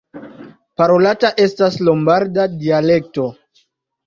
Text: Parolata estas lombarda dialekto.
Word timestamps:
Parolata 0.81 1.31
estas 1.47 1.77
lombarda 1.89 2.47
dialekto. 2.63 3.29